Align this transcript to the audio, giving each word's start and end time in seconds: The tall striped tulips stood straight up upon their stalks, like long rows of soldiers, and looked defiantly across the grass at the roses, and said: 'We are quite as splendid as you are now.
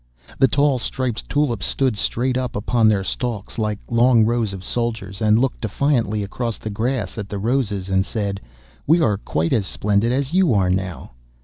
The 0.39 0.47
tall 0.47 0.79
striped 0.79 1.29
tulips 1.29 1.67
stood 1.67 1.95
straight 1.95 2.35
up 2.35 2.55
upon 2.55 2.87
their 2.87 3.03
stalks, 3.03 3.59
like 3.59 3.77
long 3.87 4.25
rows 4.25 4.51
of 4.51 4.63
soldiers, 4.63 5.21
and 5.21 5.37
looked 5.37 5.61
defiantly 5.61 6.23
across 6.23 6.57
the 6.57 6.71
grass 6.71 7.19
at 7.19 7.29
the 7.29 7.37
roses, 7.37 7.87
and 7.87 8.03
said: 8.03 8.41
'We 8.87 8.99
are 9.01 9.17
quite 9.17 9.53
as 9.53 9.67
splendid 9.67 10.11
as 10.11 10.33
you 10.33 10.55
are 10.55 10.71
now. 10.71 11.11